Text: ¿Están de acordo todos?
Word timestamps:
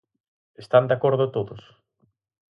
¿Están 0.63 0.83
de 0.87 0.95
acordo 0.97 1.31
todos? 1.35 1.61